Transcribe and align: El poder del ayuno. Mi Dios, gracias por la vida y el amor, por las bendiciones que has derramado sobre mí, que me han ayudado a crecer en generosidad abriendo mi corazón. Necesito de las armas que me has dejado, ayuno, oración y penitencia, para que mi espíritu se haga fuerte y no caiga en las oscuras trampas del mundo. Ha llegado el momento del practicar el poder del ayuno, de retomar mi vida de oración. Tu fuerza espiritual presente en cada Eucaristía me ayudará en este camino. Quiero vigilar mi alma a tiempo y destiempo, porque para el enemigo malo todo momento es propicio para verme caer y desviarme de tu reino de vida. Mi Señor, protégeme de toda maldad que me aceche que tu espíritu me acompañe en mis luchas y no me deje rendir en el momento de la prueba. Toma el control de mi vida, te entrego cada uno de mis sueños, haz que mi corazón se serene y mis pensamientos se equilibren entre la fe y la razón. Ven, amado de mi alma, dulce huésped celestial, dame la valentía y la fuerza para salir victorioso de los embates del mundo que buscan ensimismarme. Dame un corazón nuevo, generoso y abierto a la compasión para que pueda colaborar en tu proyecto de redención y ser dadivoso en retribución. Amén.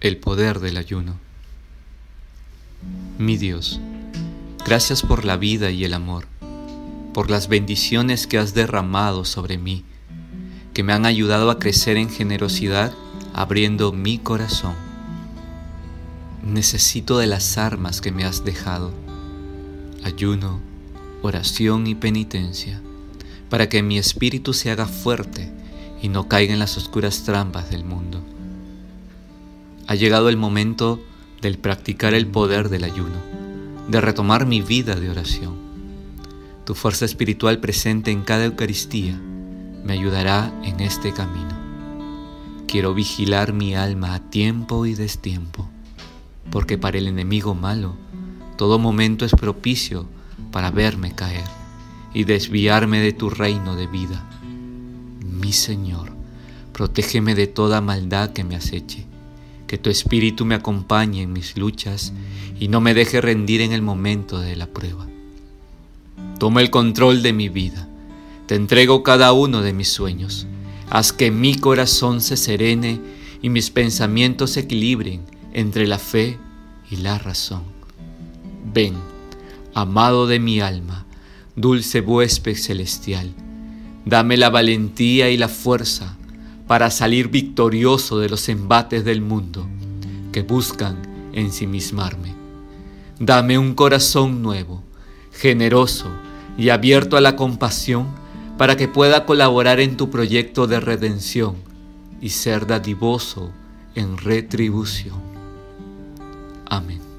El 0.00 0.16
poder 0.16 0.60
del 0.60 0.78
ayuno. 0.78 1.18
Mi 3.18 3.36
Dios, 3.36 3.80
gracias 4.64 5.02
por 5.02 5.26
la 5.26 5.36
vida 5.36 5.70
y 5.70 5.84
el 5.84 5.92
amor, 5.92 6.26
por 7.12 7.28
las 7.28 7.48
bendiciones 7.48 8.26
que 8.26 8.38
has 8.38 8.54
derramado 8.54 9.26
sobre 9.26 9.58
mí, 9.58 9.84
que 10.72 10.82
me 10.82 10.94
han 10.94 11.04
ayudado 11.04 11.50
a 11.50 11.58
crecer 11.58 11.98
en 11.98 12.08
generosidad 12.08 12.94
abriendo 13.34 13.92
mi 13.92 14.16
corazón. 14.16 14.72
Necesito 16.42 17.18
de 17.18 17.26
las 17.26 17.58
armas 17.58 18.00
que 18.00 18.10
me 18.10 18.24
has 18.24 18.42
dejado, 18.42 18.94
ayuno, 20.02 20.60
oración 21.20 21.86
y 21.86 21.94
penitencia, 21.94 22.80
para 23.50 23.68
que 23.68 23.82
mi 23.82 23.98
espíritu 23.98 24.54
se 24.54 24.70
haga 24.70 24.86
fuerte 24.86 25.52
y 26.00 26.08
no 26.08 26.26
caiga 26.26 26.54
en 26.54 26.58
las 26.58 26.78
oscuras 26.78 27.22
trampas 27.24 27.68
del 27.68 27.84
mundo. 27.84 28.29
Ha 29.90 29.96
llegado 29.96 30.28
el 30.28 30.36
momento 30.36 31.02
del 31.42 31.58
practicar 31.58 32.14
el 32.14 32.28
poder 32.28 32.68
del 32.68 32.84
ayuno, 32.84 33.16
de 33.88 34.00
retomar 34.00 34.46
mi 34.46 34.62
vida 34.62 34.94
de 34.94 35.10
oración. 35.10 35.56
Tu 36.64 36.76
fuerza 36.76 37.04
espiritual 37.04 37.58
presente 37.58 38.12
en 38.12 38.22
cada 38.22 38.44
Eucaristía 38.44 39.20
me 39.82 39.94
ayudará 39.94 40.54
en 40.62 40.78
este 40.78 41.12
camino. 41.12 41.58
Quiero 42.68 42.94
vigilar 42.94 43.52
mi 43.52 43.74
alma 43.74 44.14
a 44.14 44.20
tiempo 44.20 44.86
y 44.86 44.94
destiempo, 44.94 45.68
porque 46.52 46.78
para 46.78 46.98
el 46.98 47.08
enemigo 47.08 47.56
malo 47.56 47.96
todo 48.56 48.78
momento 48.78 49.24
es 49.24 49.32
propicio 49.32 50.06
para 50.52 50.70
verme 50.70 51.16
caer 51.16 51.48
y 52.14 52.22
desviarme 52.22 53.00
de 53.00 53.12
tu 53.12 53.28
reino 53.28 53.74
de 53.74 53.88
vida. 53.88 54.24
Mi 55.20 55.52
Señor, 55.52 56.12
protégeme 56.72 57.34
de 57.34 57.48
toda 57.48 57.80
maldad 57.80 58.30
que 58.30 58.44
me 58.44 58.54
aceche 58.54 59.09
que 59.70 59.78
tu 59.78 59.88
espíritu 59.88 60.44
me 60.44 60.56
acompañe 60.56 61.22
en 61.22 61.32
mis 61.32 61.56
luchas 61.56 62.12
y 62.58 62.66
no 62.66 62.80
me 62.80 62.92
deje 62.92 63.20
rendir 63.20 63.60
en 63.60 63.70
el 63.70 63.82
momento 63.82 64.40
de 64.40 64.56
la 64.56 64.66
prueba. 64.66 65.06
Toma 66.40 66.60
el 66.60 66.70
control 66.70 67.22
de 67.22 67.32
mi 67.32 67.48
vida, 67.48 67.88
te 68.46 68.56
entrego 68.56 69.04
cada 69.04 69.32
uno 69.32 69.62
de 69.62 69.72
mis 69.72 69.88
sueños, 69.88 70.48
haz 70.90 71.12
que 71.12 71.30
mi 71.30 71.54
corazón 71.54 72.20
se 72.20 72.36
serene 72.36 73.00
y 73.42 73.48
mis 73.48 73.70
pensamientos 73.70 74.50
se 74.50 74.60
equilibren 74.60 75.20
entre 75.52 75.86
la 75.86 75.98
fe 75.98 76.36
y 76.90 76.96
la 76.96 77.18
razón. 77.18 77.62
Ven, 78.74 78.94
amado 79.72 80.26
de 80.26 80.40
mi 80.40 80.58
alma, 80.58 81.06
dulce 81.54 82.00
huésped 82.00 82.56
celestial, 82.56 83.32
dame 84.04 84.36
la 84.36 84.50
valentía 84.50 85.30
y 85.30 85.36
la 85.36 85.46
fuerza 85.46 86.16
para 86.70 86.88
salir 86.92 87.26
victorioso 87.26 88.20
de 88.20 88.28
los 88.28 88.48
embates 88.48 89.04
del 89.04 89.22
mundo 89.22 89.66
que 90.30 90.42
buscan 90.42 91.02
ensimismarme. 91.32 92.32
Dame 93.18 93.58
un 93.58 93.74
corazón 93.74 94.40
nuevo, 94.40 94.80
generoso 95.32 96.06
y 96.56 96.68
abierto 96.68 97.16
a 97.16 97.20
la 97.20 97.34
compasión 97.34 98.06
para 98.56 98.76
que 98.76 98.86
pueda 98.86 99.26
colaborar 99.26 99.80
en 99.80 99.96
tu 99.96 100.10
proyecto 100.10 100.68
de 100.68 100.78
redención 100.78 101.56
y 102.20 102.28
ser 102.28 102.68
dadivoso 102.68 103.50
en 103.96 104.16
retribución. 104.16 105.20
Amén. 106.66 107.09